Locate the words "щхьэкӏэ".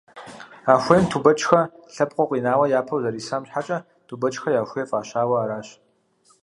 3.47-3.77